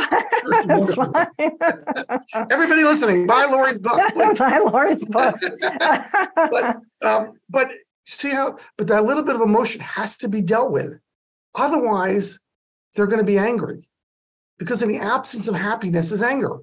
[0.68, 1.12] that's fine.
[2.52, 4.00] Everybody listening, buy Laurie's book.
[4.38, 5.36] buy Laura's book.
[6.36, 7.72] but um, but
[8.06, 11.00] see how but that little bit of emotion has to be dealt with
[11.56, 12.40] otherwise
[12.96, 13.88] they're going to be angry
[14.58, 16.58] because in the absence of happiness is anger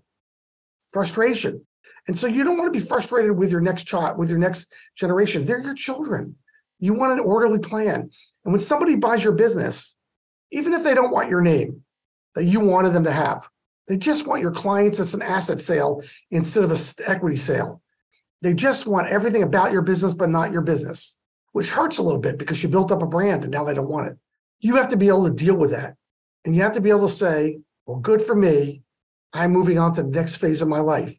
[0.92, 1.64] frustration
[2.06, 4.72] and so you don't want to be frustrated with your next child with your next
[4.96, 6.34] generation they're your children
[6.78, 8.10] you want an orderly plan
[8.44, 9.96] and when somebody buys your business
[10.50, 11.82] even if they don't want your name
[12.34, 13.48] that you wanted them to have
[13.88, 17.82] they just want your clients as an asset sale instead of an equity sale
[18.42, 21.16] they just want everything about your business, but not your business,
[21.52, 23.88] which hurts a little bit because you built up a brand and now they don't
[23.88, 24.18] want it.
[24.60, 25.96] You have to be able to deal with that.
[26.44, 28.82] And you have to be able to say, well, good for me.
[29.32, 31.16] I'm moving on to the next phase of my life,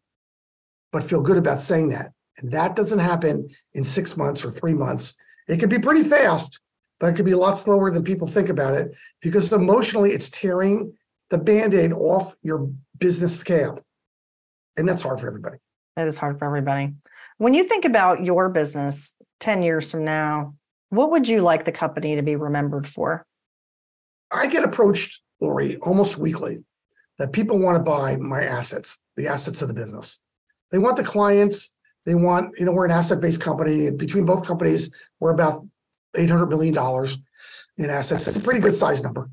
[0.91, 2.12] but feel good about saying that.
[2.38, 5.13] And that doesn't happen in six months or three months.
[5.47, 6.60] It can be pretty fast,
[6.99, 10.30] but it could be a lot slower than people think about it because emotionally it's
[10.30, 10.93] tearing
[11.30, 13.80] the band aid off your business scale.
[14.77, 15.58] And that's hard for everybody.
[15.97, 16.93] It is hard for everybody.
[17.38, 20.56] When you think about your business 10 years from now,
[20.89, 23.25] what would you like the company to be remembered for?
[24.30, 26.60] I get approached, Laurie, almost weekly
[27.17, 30.19] that people want to buy my assets, the assets of the business.
[30.71, 34.45] They want the clients, they want, you know, we're an asset-based company, and between both
[34.45, 35.65] companies, we're about
[36.15, 36.75] $800 million
[37.77, 38.27] in assets.
[38.27, 39.29] It's a pretty good size number.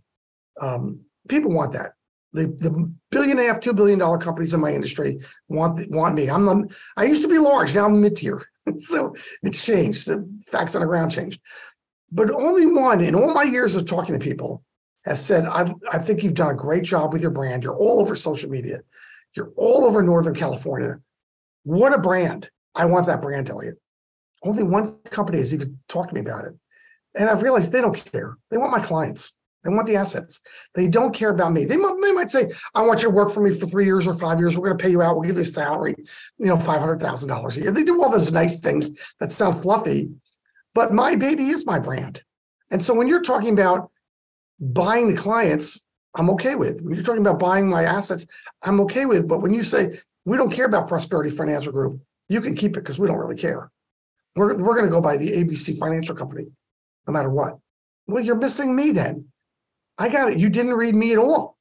[0.61, 1.93] Um, people want that.
[2.33, 6.15] The, the billion and a half, two billion dollar companies in my industry want want
[6.15, 6.29] me.
[6.29, 8.45] I'm the, I used to be large, now I'm mid tier.
[8.77, 10.07] so it's changed.
[10.07, 11.41] The facts on the ground changed.
[12.13, 14.63] But only one in all my years of talking to people
[15.05, 17.65] has said, I, I think you've done a great job with your brand.
[17.65, 18.81] You're all over social media.
[19.35, 21.01] You're all over Northern California.
[21.65, 22.51] What a brand.
[22.75, 23.77] I want that brand, Elliot.
[24.43, 26.55] Only one company has even talked to me about it.
[27.17, 28.37] And I've realized they don't care.
[28.51, 29.35] They want my clients.
[29.65, 30.41] They want the assets.
[30.75, 31.65] They don't care about me.
[31.65, 34.15] They they might say, I want you to work for me for three years or
[34.15, 34.57] five years.
[34.57, 35.17] We're going to pay you out.
[35.17, 35.97] We'll give you a salary,
[36.39, 37.73] you know, $500,000 a year.
[37.73, 40.11] They do all those nice things that sound fluffy,
[40.75, 42.23] but my baby is my brand.
[42.71, 43.91] And so when you're talking about
[44.61, 46.81] buying the clients, I'm okay with.
[46.81, 48.27] When you're talking about buying my assets,
[48.63, 49.29] I'm okay with.
[49.29, 52.81] But when you say, we don't care about Prosperity Financial Group, you can keep it
[52.81, 53.71] because we don't really care.
[54.37, 56.47] We're, we're going to go by the ABC Financial Company,
[57.07, 57.59] no matter what.
[58.07, 59.29] Well, you're missing me then.
[59.97, 60.39] I got it.
[60.39, 61.57] You didn't read me at all.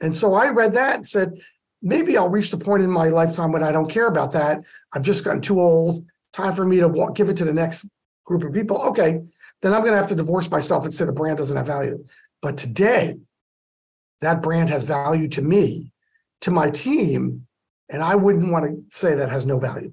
[0.00, 1.34] And so I read that and said,
[1.80, 4.58] maybe I'll reach the point in my lifetime when I don't care about that.
[4.92, 6.04] I've just gotten too old.
[6.32, 7.88] Time for me to walk, give it to the next
[8.24, 8.82] group of people.
[8.88, 9.20] Okay,
[9.62, 12.04] then I'm going to have to divorce myself and say the brand doesn't have value.
[12.42, 13.16] But today,
[14.20, 15.92] that brand has value to me,
[16.42, 17.47] to my team,
[17.88, 19.92] and I wouldn't want to say that has no value.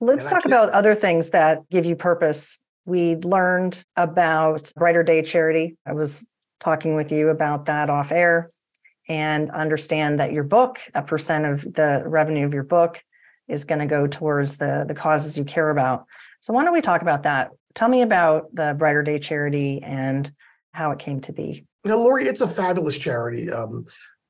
[0.00, 2.58] Let's talk about other things that give you purpose.
[2.84, 5.76] We learned about Brighter Day Charity.
[5.86, 6.22] I was
[6.60, 8.50] talking with you about that off air
[9.08, 13.02] and understand that your book, a percent of the revenue of your book
[13.48, 16.06] is going to go towards the, the causes you care about.
[16.40, 17.50] So why don't we talk about that?
[17.74, 20.30] Tell me about the Brighter Day charity and
[20.72, 21.64] how it came to be.
[21.84, 23.50] Now, Laurie, it's a fabulous charity.
[23.50, 23.84] Um,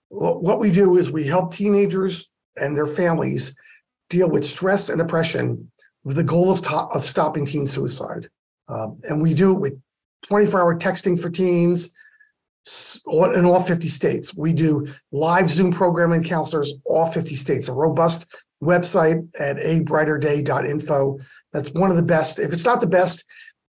[0.09, 3.55] what we do is we help teenagers and their families
[4.11, 5.71] deal with stress and depression
[6.05, 8.29] with the goal of, to- of stopping teen suicide.
[8.69, 9.81] Um, and we do it with
[10.27, 11.91] 24 hour texting for teens,
[13.07, 14.35] in all 50 states.
[14.35, 18.27] We do live Zoom programming counselors, all 50 states, a robust
[18.63, 21.19] website at abrighterday.info.
[21.53, 22.41] That's one of the best.
[22.41, 23.25] If it's not the best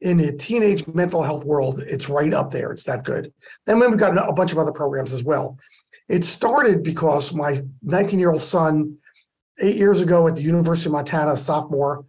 [0.02, 2.72] in the teenage mental health world, it's right up there.
[2.72, 3.34] It's that good.
[3.65, 5.58] And then we've got a bunch of other programs as well.
[6.13, 8.97] It started because my 19 year old son,
[9.60, 12.06] eight years ago at the University of Montana, sophomore,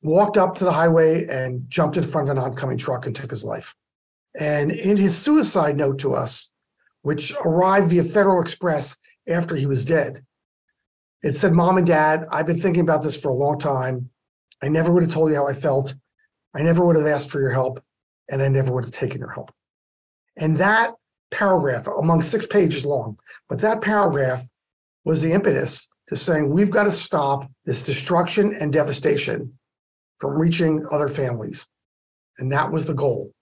[0.00, 3.30] walked up to the highway and jumped in front of an oncoming truck and took
[3.30, 3.74] his life.
[4.40, 6.54] And in his suicide note to us,
[7.02, 8.96] which arrived via Federal Express
[9.28, 10.24] after he was dead,
[11.22, 14.08] it said, Mom and Dad, I've been thinking about this for a long time.
[14.62, 15.94] I never would have told you how I felt.
[16.54, 17.84] I never would have asked for your help,
[18.30, 19.52] and I never would have taken your help.
[20.34, 20.94] And that
[21.34, 23.18] paragraph, among six pages long,
[23.48, 24.48] but that paragraph
[25.04, 29.52] was the impetus to saying we've got to stop this destruction and devastation
[30.18, 31.66] from reaching other families.
[32.38, 33.32] And that was the goal.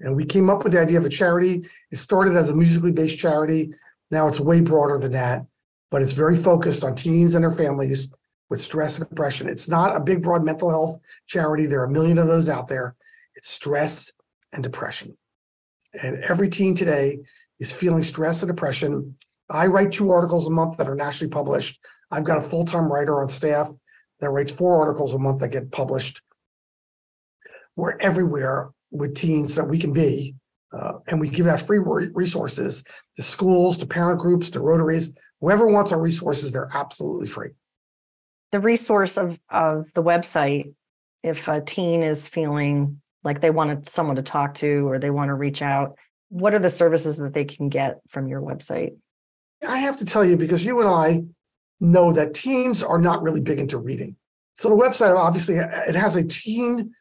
[0.00, 1.66] And we came up with the idea of a charity.
[1.90, 3.72] It started as a musically based charity.
[4.10, 5.46] Now it's way broader than that,
[5.90, 8.12] but it's very focused on teens and their families
[8.50, 9.48] with stress and depression.
[9.48, 11.66] It's not a big, broad mental health charity.
[11.66, 12.94] There are a million of those out there.
[13.34, 14.12] It's stress
[14.52, 15.16] and depression.
[16.00, 17.18] And every teen today
[17.60, 19.16] is feeling stress and depression.
[19.50, 21.84] I write two articles a month that are nationally published.
[22.10, 23.70] I've got a full time writer on staff
[24.20, 26.22] that writes four articles a month that get published.
[27.76, 30.36] We're everywhere with teens that we can be.
[30.72, 32.82] Uh, and we give out free resources
[33.14, 35.12] to schools, to parent groups, to Rotaries.
[35.42, 37.50] Whoever wants our resources, they're absolutely free.
[38.52, 40.72] The resource of, of the website,
[41.22, 45.28] if a teen is feeling like they want someone to talk to or they want
[45.28, 45.96] to reach out,
[46.28, 48.96] what are the services that they can get from your website?
[49.66, 51.22] I have to tell you, because you and I
[51.80, 54.16] know that teens are not really big into reading.
[54.54, 56.92] So the website obviously it has a teen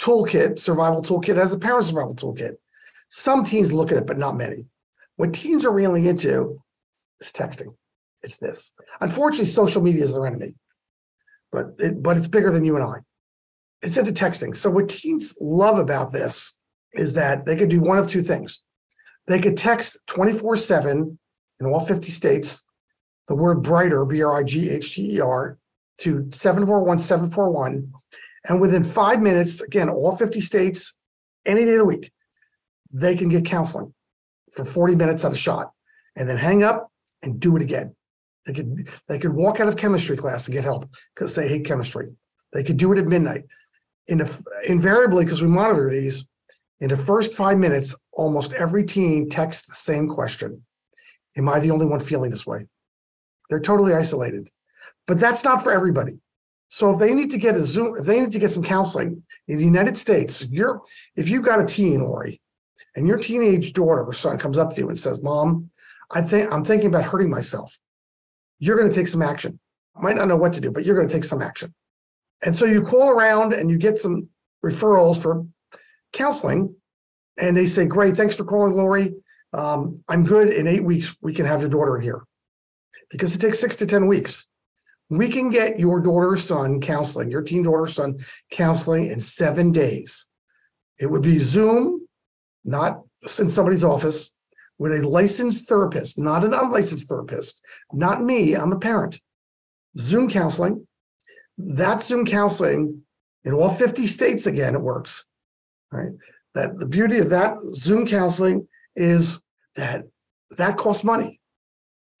[0.00, 2.54] toolkit, survival toolkit, as a parent survival toolkit.
[3.08, 4.64] Some teens look at it, but not many.
[5.16, 6.62] What teens are really into
[7.20, 7.74] is texting.
[8.22, 8.72] It's this.
[9.00, 10.54] Unfortunately, social media is their enemy,
[11.52, 12.98] but it, but it's bigger than you and I.
[13.82, 14.56] It's into texting.
[14.56, 16.58] So what teens love about this
[16.94, 18.62] is that they can do one of two things.
[19.26, 21.18] They could text 24 7
[21.60, 22.64] in all 50 states
[23.30, 25.56] the word brighter, B R I G H T E R,
[25.98, 27.92] to 741 741.
[28.48, 30.96] And within five minutes, again, all 50 states,
[31.46, 32.10] any day of the week,
[32.92, 33.94] they can get counseling
[34.52, 35.70] for 40 minutes at a shot
[36.16, 36.90] and then hang up
[37.22, 37.94] and do it again.
[38.46, 41.64] They could they could walk out of chemistry class and get help because they hate
[41.64, 42.08] chemistry.
[42.52, 43.44] They could do it at midnight.
[44.10, 46.26] In the, invariably, because we monitor these,
[46.80, 50.62] in the first five minutes, almost every teen texts the same question.
[51.36, 52.66] Am I the only one feeling this way?
[53.48, 54.50] They're totally isolated.
[55.06, 56.18] But that's not for everybody.
[56.68, 59.22] So if they need to get a Zoom, if they need to get some counseling
[59.48, 60.82] in the United States, you're
[61.16, 62.40] if you've got a teen, Laurie,
[62.94, 65.70] and your teenage daughter or son comes up to you and says, Mom,
[66.12, 67.78] I think I'm thinking about hurting myself,
[68.60, 69.58] you're going to take some action.
[69.96, 71.74] Might not know what to do, but you're going to take some action.
[72.44, 74.28] And so you call around and you get some
[74.64, 75.46] referrals for
[76.12, 76.74] counseling,
[77.38, 79.14] and they say, Great, thanks for calling, Laurie.
[79.52, 80.50] Um, I'm good.
[80.50, 82.22] In eight weeks, we can have your daughter in here
[83.10, 84.46] because it takes six to 10 weeks.
[85.08, 88.18] We can get your daughter son counseling, your teen daughter son
[88.52, 90.28] counseling in seven days.
[91.00, 92.06] It would be Zoom,
[92.64, 93.02] not
[93.38, 94.32] in somebody's office,
[94.78, 97.60] with a licensed therapist, not an unlicensed therapist,
[97.92, 99.20] not me, I'm a parent.
[99.98, 100.86] Zoom counseling.
[101.76, 103.02] That Zoom counseling
[103.44, 105.24] in all 50 states again, it works.
[105.90, 106.12] Right.
[106.54, 109.42] That the beauty of that Zoom counseling is
[109.76, 110.04] that
[110.56, 111.40] that costs money.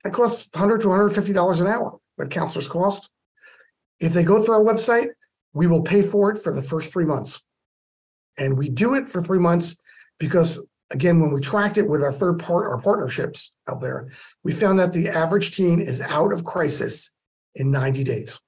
[0.04, 1.98] That costs 100 to 150 dollars an hour.
[2.16, 3.10] What counselors cost.
[3.98, 5.08] If they go through our website,
[5.52, 7.42] we will pay for it for the first three months,
[8.38, 9.76] and we do it for three months
[10.18, 14.08] because again, when we tracked it with our third part, our partnerships out there,
[14.42, 17.12] we found that the average teen is out of crisis
[17.54, 18.40] in 90 days.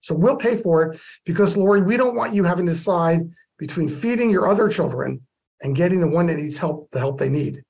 [0.00, 3.28] So we'll pay for it because Laurie, we don't want you having to decide
[3.58, 5.20] between feeding your other children
[5.62, 7.62] and getting the one that needs help, the help they need,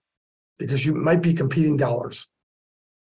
[0.58, 2.28] because you might be competing dollars.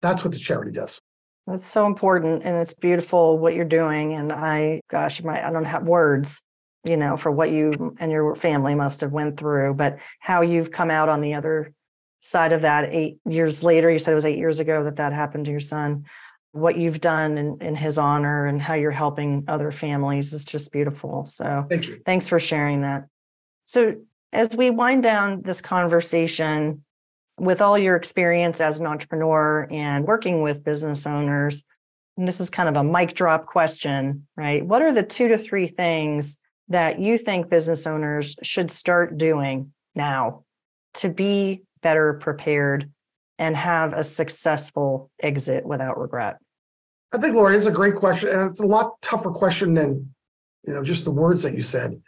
[0.01, 0.99] That's what the charity does.
[1.45, 2.43] That's so important.
[2.43, 4.13] And it's beautiful what you're doing.
[4.13, 6.41] And I, gosh, my, I don't have words,
[6.85, 10.71] you know, for what you and your family must have went through, but how you've
[10.71, 11.73] come out on the other
[12.21, 13.89] side of that eight years later.
[13.89, 16.05] You said it was eight years ago that that happened to your son.
[16.51, 20.71] What you've done in, in his honor and how you're helping other families is just
[20.71, 21.25] beautiful.
[21.25, 22.01] So Thank you.
[22.05, 23.05] thanks for sharing that.
[23.65, 23.93] So
[24.33, 26.83] as we wind down this conversation,
[27.39, 31.63] with all your experience as an entrepreneur and working with business owners,
[32.17, 34.65] and this is kind of a mic drop question, right?
[34.65, 39.73] What are the two to three things that you think business owners should start doing
[39.95, 40.43] now
[40.95, 42.91] to be better prepared
[43.39, 46.37] and have a successful exit without regret?
[47.11, 48.29] I think, Laurie, it's a great question.
[48.29, 50.13] And it's a lot tougher question than,
[50.67, 51.99] you know, just the words that you said,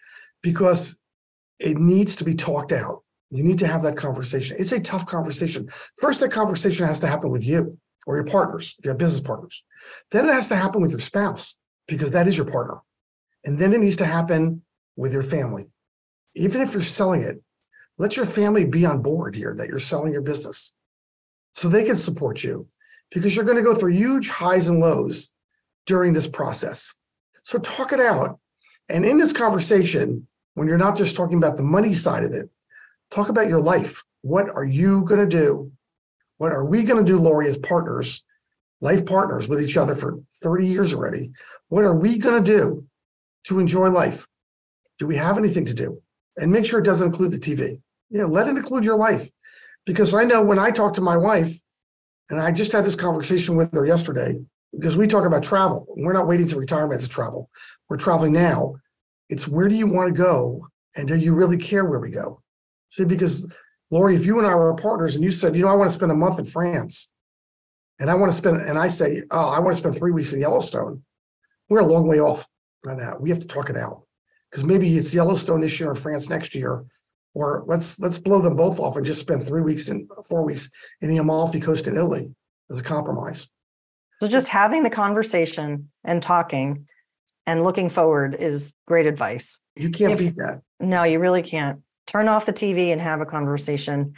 [0.43, 1.01] because
[1.57, 3.03] it needs to be talked out.
[3.31, 4.57] You need to have that conversation.
[4.59, 5.69] It's a tough conversation.
[5.99, 9.63] First, that conversation has to happen with you or your partners, your business partners.
[10.11, 11.55] Then it has to happen with your spouse
[11.87, 12.81] because that is your partner.
[13.45, 14.63] And then it needs to happen
[14.97, 15.67] with your family.
[16.35, 17.41] Even if you're selling it,
[17.97, 20.73] let your family be on board here that you're selling your business
[21.53, 22.67] so they can support you
[23.11, 25.31] because you're going to go through huge highs and lows
[25.85, 26.93] during this process.
[27.43, 28.39] So talk it out.
[28.89, 32.49] And in this conversation, when you're not just talking about the money side of it,
[33.09, 34.03] talk about your life.
[34.21, 35.71] What are you going to do?
[36.37, 38.23] What are we going to do, Laurie, as partners,
[38.79, 41.31] life partners with each other for 30 years already?
[41.69, 42.85] What are we going to do
[43.45, 44.27] to enjoy life?
[44.99, 46.01] Do we have anything to do?
[46.37, 47.79] And make sure it doesn't include the TV.
[48.09, 49.29] Yeah, let it include your life.
[49.85, 51.59] Because I know when I talk to my wife,
[52.29, 54.39] and I just had this conversation with her yesterday,
[54.71, 55.85] because we talk about travel.
[55.97, 57.49] We're not waiting to retirement to travel.
[57.89, 58.75] We're traveling now.
[59.29, 60.67] It's where do you want to go?
[60.95, 62.41] And do you really care where we go?
[62.89, 63.51] See, because
[63.89, 65.93] Laurie, if you and I were partners and you said, you know, I want to
[65.93, 67.11] spend a month in France
[67.99, 70.33] and I want to spend, and I say, oh, I want to spend three weeks
[70.33, 71.03] in Yellowstone,
[71.69, 72.47] we're a long way off
[72.87, 73.21] on that.
[73.21, 74.03] We have to talk it out
[74.49, 76.83] because maybe it's Yellowstone this year or France next year,
[77.33, 80.69] or let's let's blow them both off and just spend three weeks and four weeks
[81.01, 82.29] in the Amalfi Coast in Italy
[82.69, 83.49] as a compromise.
[84.21, 86.87] So just having the conversation and talking
[87.47, 89.57] and looking forward is great advice.
[89.75, 90.61] You can't If- beat that.
[90.79, 91.81] No, you really can't.
[92.07, 94.13] Turn off the TV and have a conversation.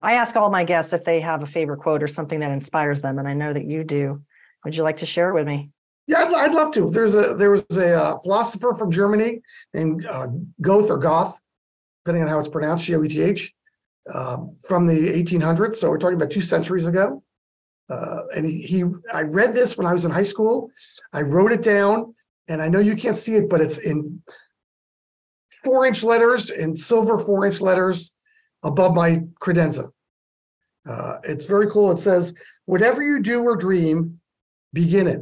[0.00, 3.02] I ask all my guests if they have a favorite quote or something that inspires
[3.02, 4.22] them, and I know that you do.
[4.64, 5.70] Would you like to share it with me?
[6.06, 6.88] Yeah, I'd, I'd love to.
[6.90, 9.40] There's a there was a uh, philosopher from Germany
[9.72, 10.28] named uh,
[10.60, 11.38] Goethe or Goth,
[12.04, 13.52] depending on how it's pronounced, G O E T H,
[14.12, 14.38] uh,
[14.68, 15.76] from the 1800s.
[15.76, 17.22] So we're talking about two centuries ago.
[17.88, 20.70] Uh, and he, he, I read this when I was in high school.
[21.12, 22.14] I wrote it down,
[22.48, 24.22] and I know you can't see it, but it's in
[25.64, 28.14] four inch letters in silver four inch letters
[28.62, 29.90] above my credenza.
[30.88, 31.90] Uh, it's very cool.
[31.90, 32.34] It says,
[32.66, 34.20] whatever you do or dream,
[34.74, 35.20] begin it.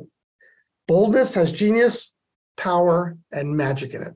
[0.89, 2.15] Boldness has genius,
[2.57, 4.15] power, and magic in it.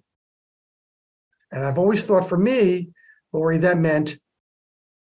[1.56, 2.90] And I've always thought for me,
[3.32, 4.18] Laurie, that meant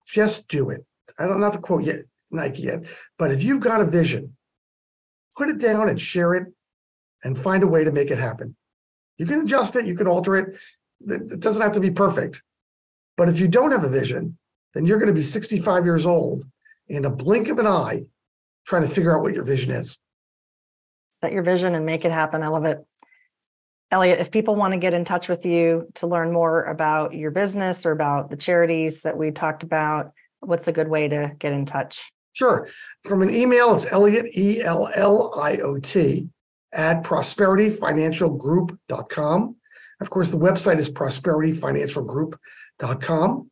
[0.05, 0.85] just do it.
[1.17, 2.01] I don't not to quote yet
[2.33, 2.87] Nike yet,
[3.19, 4.37] but if you've got a vision,
[5.39, 6.49] put it down and share it
[7.23, 8.57] and find a way to make it happen.
[9.17, 10.57] You can adjust it, you can alter it.
[11.07, 12.43] It doesn't have to be perfect.
[13.17, 14.37] But if you don't have a vision,
[14.75, 16.43] then you're going to be 65 years old
[16.89, 18.07] in a blink of an eye
[18.67, 20.01] trying to figure out what your vision is.
[21.23, 22.43] Set your vision and make it happen.
[22.43, 22.85] I love it.
[23.91, 27.33] Elliot, if people want to get in touch with you to learn more about your
[27.33, 31.53] business or about the charities that we talked about, what's a good way to get
[31.53, 32.11] in touch?
[32.33, 32.69] Sure.
[33.05, 36.29] From an email, it's Elliot, E L L I O T,
[36.73, 39.57] at prosperityfinancialgroup.com.
[40.01, 43.51] Of course, the website is prosperityfinancialgroup.com.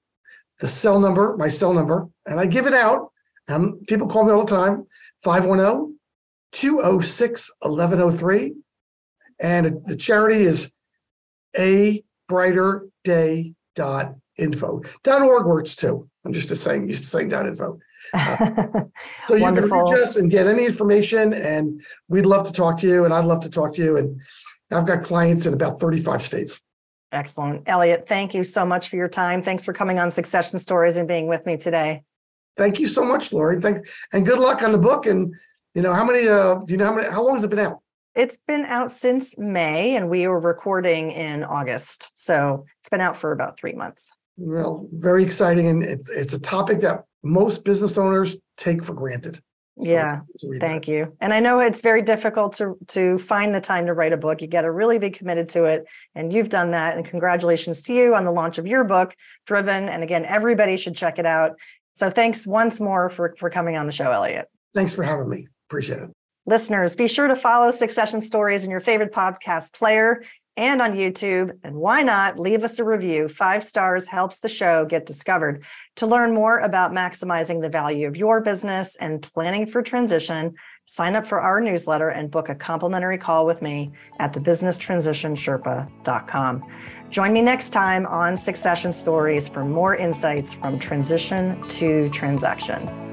[0.60, 3.10] The cell number, my cell number, and I give it out.
[3.48, 4.86] And people call me all the time
[5.22, 5.98] 510
[6.52, 8.54] 206 1103.
[9.40, 10.74] And the charity is
[11.56, 14.82] a brighter day dot info.
[15.02, 16.08] Dot org works too.
[16.24, 17.78] I'm just saying, used to saying dot info.
[18.12, 18.36] Uh,
[19.28, 22.86] so you can reach us and get any information, and we'd love to talk to
[22.86, 23.96] you, and I'd love to talk to you.
[23.96, 24.20] And
[24.70, 26.60] I've got clients in about 35 states.
[27.10, 27.62] Excellent.
[27.66, 29.42] Elliot, thank you so much for your time.
[29.42, 32.02] Thanks for coming on Succession Stories and being with me today.
[32.56, 33.60] Thank you so much, Laurie.
[33.60, 35.06] Thank and good luck on the book.
[35.06, 35.34] And
[35.74, 36.28] you know how many?
[36.28, 37.08] Uh, do you know how many?
[37.08, 37.80] How long has it been out?
[38.18, 42.10] It's been out since May and we were recording in August.
[42.14, 44.10] So it's been out for about three months.
[44.36, 49.36] Well, very exciting, and it's it's a topic that most business owners take for granted.
[49.80, 50.90] So Yeah, it's- to read Thank that.
[50.90, 51.16] you.
[51.20, 54.42] And I know it's very difficult to to find the time to write a book.
[54.42, 55.86] You got to really be committed to it.
[56.16, 56.96] And you've done that.
[56.96, 59.14] And congratulations to you on the launch of your book,
[59.46, 59.88] Driven.
[59.88, 61.52] And again, everybody should check it out.
[61.94, 64.48] So thanks once more for, for coming on the show, Elliot.
[64.74, 65.46] Thanks for having me.
[65.68, 66.10] Appreciate it.
[66.48, 70.24] Listeners, be sure to follow Succession Stories in your favorite podcast player
[70.56, 71.52] and on YouTube.
[71.62, 73.28] And why not leave us a review?
[73.28, 75.62] Five stars helps the show get discovered.
[75.96, 80.54] To learn more about maximizing the value of your business and planning for transition,
[80.86, 86.72] sign up for our newsletter and book a complimentary call with me at thebusinesstransitionsherpa.com.
[87.10, 93.07] Join me next time on Succession Stories for more insights from transition to transaction.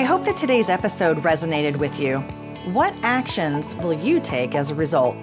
[0.00, 2.20] I hope that today's episode resonated with you.
[2.72, 5.14] What actions will you take as a result?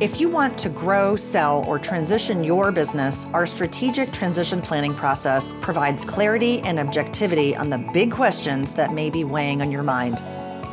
[0.00, 5.54] If you want to grow, sell, or transition your business, our strategic transition planning process
[5.60, 10.20] provides clarity and objectivity on the big questions that may be weighing on your mind.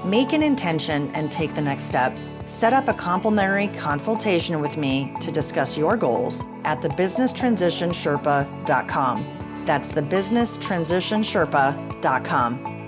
[0.04, 2.18] Make an intention and take the next step.
[2.48, 9.64] Set up a complimentary consultation with me to discuss your goals at thebusinesstransitionsherpa.com.
[9.68, 12.81] That's thebusinesstransitionsherpa.com.